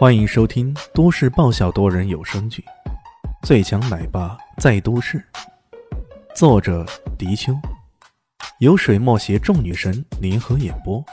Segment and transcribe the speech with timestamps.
[0.00, 2.64] 欢迎收听都市爆笑多人有声剧
[3.46, 5.22] 《最强奶爸在都市》，
[6.34, 6.86] 作者：
[7.18, 7.52] 迪秋，
[8.60, 11.04] 由水墨携众女神联合演播，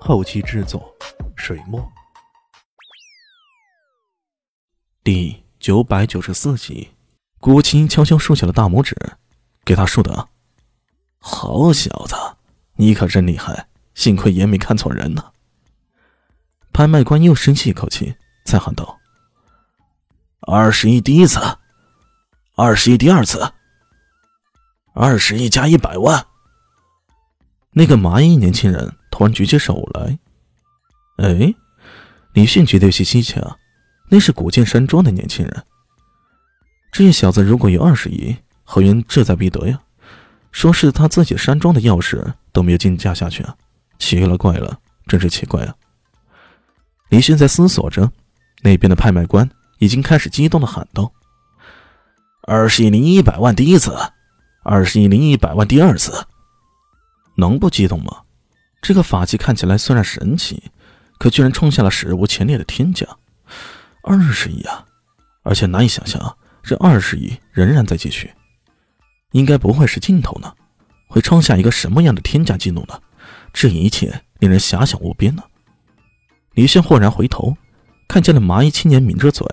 [0.00, 0.92] 后期制作：
[1.36, 1.80] 水墨。
[5.04, 6.88] 第九百九十四集，
[7.38, 8.96] 郭青悄悄竖起了大拇指，
[9.64, 10.28] 给他竖的。
[11.20, 12.16] 好小子，
[12.74, 15.31] 你可真厉害，幸亏爷没看错人呢。
[16.72, 18.98] 拍卖官又深吸一口气，再喊道
[20.40, 21.40] ：“二十亿第一次，
[22.56, 23.52] 二十亿第二次，
[24.94, 26.26] 二十亿加一百万。”
[27.74, 30.18] 那个麻衣年轻人突然举起手来。
[31.18, 31.54] 哎，
[32.32, 33.56] 李迅觉得有些稀奇啊，
[34.08, 35.64] 那是古剑山庄的年轻人。
[36.90, 39.80] 这小子如果有二十亿，何云志在必得呀。
[40.50, 43.56] 说是他自己山庄的钥匙都没有竞价下去啊，
[43.98, 45.74] 奇了怪了，真是奇怪啊！
[47.12, 48.10] 李迅在思索着，
[48.62, 49.46] 那边的拍卖官
[49.80, 51.12] 已经开始激动的喊道
[52.48, 53.94] ：“二十亿零一百万第一次，
[54.64, 56.24] 二十亿零一百万第二次，
[57.36, 58.22] 能不激动吗？
[58.80, 60.62] 这个法器看起来虽然神奇，
[61.18, 63.06] 可居然创下了史无前例的天价，
[64.02, 64.86] 二十亿啊！
[65.42, 68.32] 而且难以想象，这二十亿仍然在继续，
[69.32, 70.50] 应该不会是尽头呢？
[71.08, 72.98] 会创下一个什么样的天价纪录呢？
[73.52, 75.42] 这一切令人遐想无边呢！”
[76.54, 77.56] 李现豁然回头，
[78.06, 79.46] 看见了麻衣青年抿着嘴，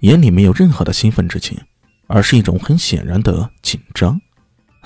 [0.00, 1.58] 眼里没有任何的兴奋之情，
[2.08, 4.20] 而是一种很显然的紧张。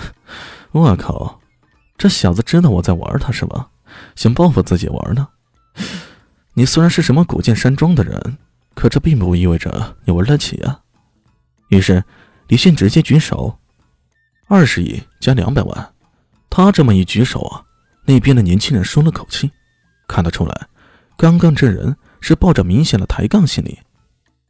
[0.72, 1.40] 我靠，
[1.96, 3.68] 这小子知道我在玩他是吧？
[4.14, 5.26] 想报复自己玩呢？
[6.52, 8.36] 你虽然是什么古剑山庄的人，
[8.74, 10.80] 可这并不意味着你玩得起啊！
[11.68, 12.04] 于是
[12.48, 13.58] 李迅直接举手，
[14.46, 15.92] 二十亿加两百万。
[16.50, 17.64] 他这么一举手啊，
[18.04, 19.50] 那边的年轻人松了口气，
[20.06, 20.67] 看得出来。
[21.18, 23.80] 刚刚这人是抱着明显的抬杠心理，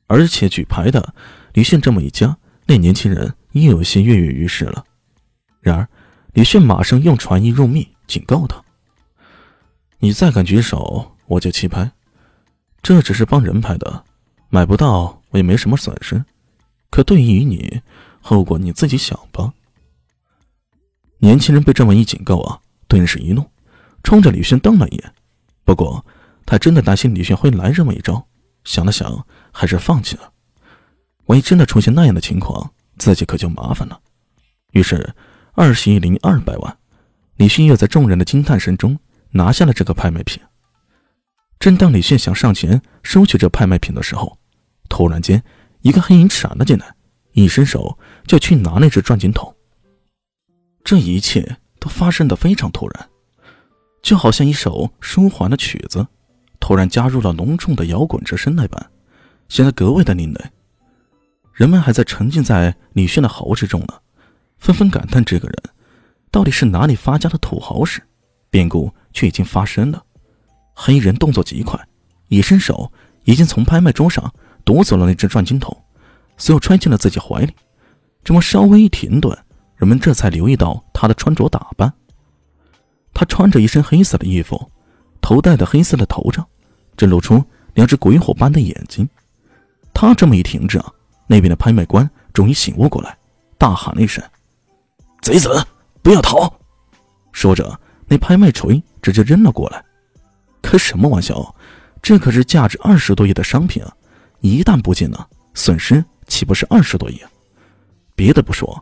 [0.06, 1.14] 而且举牌的
[1.54, 4.84] 李迅这么一加，那年轻人又有些跃跃欲试了。
[5.60, 5.88] 然而，
[6.34, 8.62] 李迅马上用传音入密警告他
[9.98, 11.90] ：“你再敢举手，我就弃牌。
[12.82, 14.04] 这只是帮人牌的，
[14.50, 16.22] 买不到我也没什么损失。
[16.90, 17.80] 可对于你，
[18.20, 19.54] 后果你自己想吧。”
[21.16, 23.42] 年轻人被这么一警告啊，顿时一怒，
[24.02, 25.14] 冲着李迅瞪了一眼。
[25.64, 26.04] 不过，
[26.50, 28.26] 他真的担心李迅会来这么一招，
[28.64, 30.32] 想了想，还是放弃了。
[31.26, 34.00] 万一真的出现那样的情况，自己可就麻烦了。
[34.72, 35.14] 于是，
[35.52, 36.78] 二十亿零二百万，
[37.36, 38.98] 李迅又在众人的惊叹声中
[39.32, 40.42] 拿下了这个拍卖品。
[41.58, 44.38] 正当李迅想上前收取这拍卖品的时候，
[44.88, 45.44] 突然间，
[45.82, 46.94] 一个黑影闪了进来，
[47.32, 49.54] 一伸手就去拿那只转经筒。
[50.82, 53.10] 这一切都发生的非常突然，
[54.00, 56.06] 就好像一首舒缓的曲子。
[56.60, 58.90] 突然加入了浓重的摇滚之声那般，
[59.48, 60.44] 显得格外的另类。
[61.52, 63.94] 人们还在沉浸在李炫的豪之中呢，
[64.58, 65.56] 纷纷感叹这个人
[66.30, 68.02] 到底是哪里发家的土豪时，
[68.50, 70.02] 变故却已经发生了。
[70.74, 71.78] 黑衣人动作极快，
[72.28, 72.92] 一伸手
[73.24, 74.32] 已经从拍卖桌上
[74.64, 75.76] 夺走了那只转经筒，
[76.36, 77.52] 随后揣进了自己怀里。
[78.22, 79.36] 这么稍微一停顿，
[79.76, 81.92] 人们这才留意到他的穿着打扮。
[83.12, 84.70] 他穿着一身黑色的衣服。
[85.20, 86.46] 头戴的黑色的头罩，
[86.96, 87.42] 正露出
[87.74, 89.08] 两只鬼火般的眼睛。
[89.92, 90.92] 他这么一停止啊，
[91.26, 93.16] 那边的拍卖官终于醒悟过来，
[93.56, 94.22] 大喊了一声
[95.22, 95.48] ：“贼子，
[96.02, 96.52] 不要逃！”
[97.32, 99.84] 说着，那拍卖锤直接扔了过来。
[100.62, 101.54] 开什么玩笑？
[102.00, 103.92] 这可是价值二十多亿的商品啊！
[104.40, 107.20] 一旦不见了，损失岂不是二十多亿？
[108.14, 108.80] 别的不说，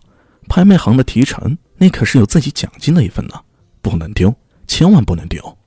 [0.48, 3.34] 拍卖行的提成那可是有自己奖金的一份呢，
[3.80, 4.34] 不能丢，
[4.66, 5.58] 千万不能丢！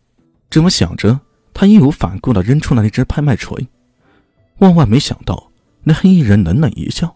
[0.50, 1.20] 这么想着，
[1.54, 3.68] 他义无反顾地扔出了那只拍卖锤。
[4.58, 5.52] 万万没想到，
[5.84, 7.16] 那黑衣人冷冷一笑，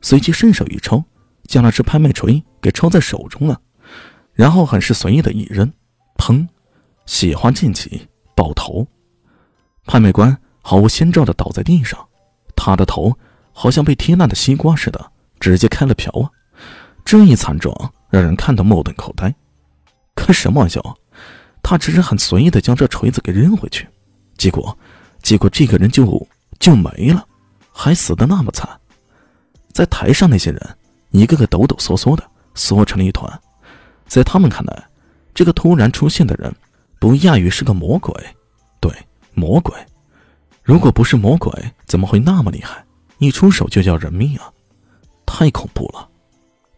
[0.00, 1.02] 随即伸手一抽，
[1.44, 3.60] 将那只拍卖锤给抽在手中了，
[4.32, 5.72] 然后很是随意的一扔，
[6.18, 6.46] 砰！
[7.06, 8.86] 血花溅起，爆头。
[9.86, 12.06] 拍卖官毫无先兆地倒在地上，
[12.54, 13.16] 他的头
[13.52, 16.30] 好像被踢烂的西瓜似的，直接开了瓢啊！
[17.04, 19.34] 这一惨状让人看得目瞪口呆。
[20.14, 20.82] 开什么玩笑？
[21.68, 23.88] 他只是很随意的将这锤子给扔回去，
[24.38, 24.78] 结果，
[25.20, 26.24] 结果这个人就
[26.60, 27.26] 就没了，
[27.72, 28.68] 还死的那么惨。
[29.72, 30.78] 在台上那些人
[31.10, 32.22] 一个个抖抖嗦嗦的
[32.54, 33.28] 缩成了一团，
[34.06, 34.84] 在他们看来，
[35.34, 36.54] 这个突然出现的人
[37.00, 38.14] 不亚于是个魔鬼。
[38.80, 38.92] 对，
[39.34, 39.74] 魔鬼。
[40.62, 41.52] 如果不是魔鬼，
[41.84, 42.84] 怎么会那么厉害，
[43.18, 44.52] 一出手就要人命啊？
[45.26, 46.08] 太恐怖了。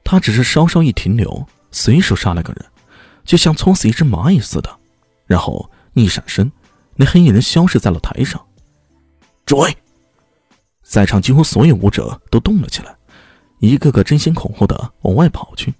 [0.02, 2.64] 他只是稍稍一停留，随手杀了个人。
[3.26, 4.77] 就像戳死一只蚂蚁似的，
[5.28, 6.50] 然后一闪身，
[6.96, 8.44] 那黑衣人消失在了台上。
[9.46, 9.76] 追！
[10.82, 12.96] 在场几乎所有武者都动了起来，
[13.60, 15.72] 一个个争先恐后的往外跑去。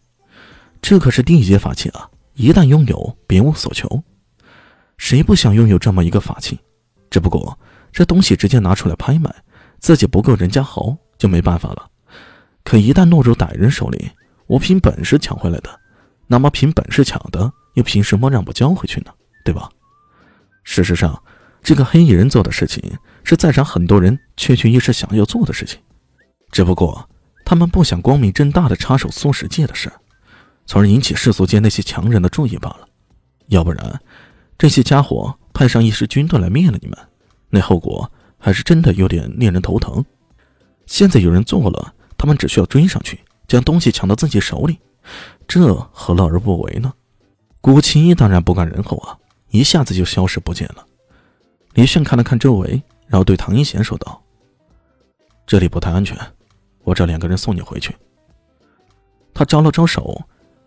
[0.81, 2.09] 这可是地阶法器啊！
[2.35, 4.05] 一旦拥有，别无所求。
[4.97, 6.59] 谁不想拥有这么一个法器？
[7.11, 7.59] 只不过
[7.91, 9.35] 这东西直接拿出来拍卖，
[9.81, 11.91] 自己不够人家豪，就没办法了。
[12.65, 14.11] 可一旦落入歹人手里，
[14.47, 15.81] 我凭本事抢回来的，
[16.27, 19.13] 那么凭本事抢的，又凭什么让我交回去呢？
[19.45, 19.69] 对吧？
[20.65, 21.23] 事实上，
[21.63, 22.83] 这个黑衣人做的事情，
[23.25, 25.79] 是在场很多人确确实实想要做的事情，
[26.51, 27.09] 只不过
[27.45, 29.93] 他们不想光明正大的插手苏世界的事，
[30.67, 32.89] 从而引起世俗界那些强人的注意罢了。
[33.47, 34.01] 要不然，
[34.59, 36.99] 这些家伙派上一支军队来灭了你们，
[37.51, 40.05] 那后果还是真的有点令人头疼。
[40.87, 41.95] 现在有人做了。
[42.21, 44.81] 他们只需要追上去，将东西抢到自己手里，
[45.47, 46.93] 这何乐而不为呢？
[47.61, 49.17] 古奇当然不甘人后啊，
[49.51, 50.87] 一下子就消失不见了。
[51.75, 54.23] 李炫看了看周围，然后对唐一贤说道
[55.47, 56.17] ：“这里不太安全，
[56.83, 57.95] 我找两个人送你回去。”
[59.33, 60.21] 他招了招手，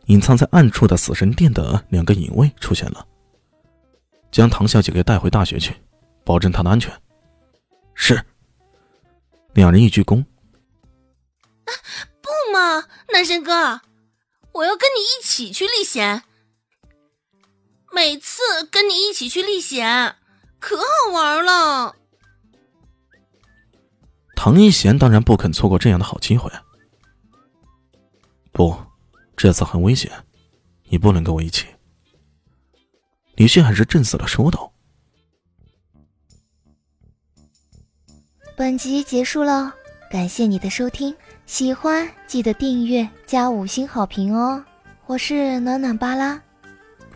[0.05, 3.05] 隐藏在暗处的死神殿的两个影卫出现了，
[4.31, 5.75] 将唐小姐给带回大学去，
[6.23, 6.91] 保证她的安全。
[7.93, 8.23] 是。
[9.53, 10.23] 两人一鞠躬。
[12.21, 13.81] 不嘛，男神哥，
[14.53, 16.23] 我要跟你一起去历险。
[17.93, 18.41] 每次
[18.71, 20.15] 跟你一起去历险，
[20.59, 20.83] 可好
[21.13, 21.95] 玩了。
[24.35, 26.51] 唐一贤当然不肯错过这样的好机会。
[28.51, 28.75] 不，
[29.35, 30.11] 这次很危险，
[30.89, 31.67] 你不能跟我一起。
[33.35, 34.71] 李迅还是震死了说道。
[38.55, 39.73] 本集结束了，
[40.09, 41.15] 感谢你的收听。
[41.45, 44.63] 喜欢记得订阅加五星好评哦！
[45.05, 46.41] 我是暖暖巴拉，